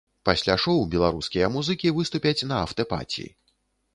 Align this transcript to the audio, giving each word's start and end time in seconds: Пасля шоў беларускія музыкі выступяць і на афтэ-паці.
Пасля 0.27 0.53
шоў 0.63 0.79
беларускія 0.93 1.49
музыкі 1.57 1.93
выступяць 1.97 2.39
і 2.43 2.49
на 2.53 2.57
афтэ-паці. 2.69 3.27